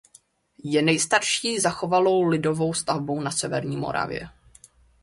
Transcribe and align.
Je 0.63 0.81
nejstarší 0.81 1.59
zachovalou 1.59 2.21
lidovou 2.23 2.73
stavbou 2.73 3.21
na 3.21 3.31
severní 3.31 3.77
Moravě. 3.77 4.29